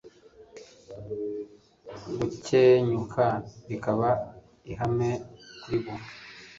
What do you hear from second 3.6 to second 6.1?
bikaba ihame kuribo